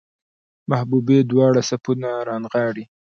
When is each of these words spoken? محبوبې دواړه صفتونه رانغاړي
محبوبې 0.71 1.17
دواړه 1.31 1.61
صفتونه 1.69 2.09
رانغاړي 2.27 2.85